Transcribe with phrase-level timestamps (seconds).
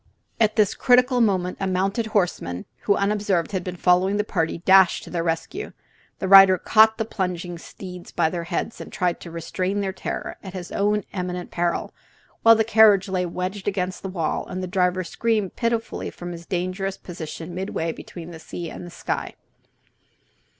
[0.39, 5.03] At this critical moment a mounted horseman, who unobserved had been following the party, dashed
[5.03, 5.73] to their rescue.
[6.17, 10.37] The rider caught the plunging steeds by their heads and tried to restrain their terror,
[10.41, 11.93] at his own eminent peril,
[12.41, 16.47] while the carriage lay wedged against the wall and the driver screamed pitifully from his
[16.47, 19.35] dangerous position midway between sea and sky.